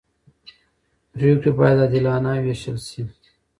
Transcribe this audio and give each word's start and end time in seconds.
پرېکړې 1.13 1.51
باید 1.59 1.77
عادلانه 1.83 2.31
وېشل 2.43 2.77
شي 2.87 3.01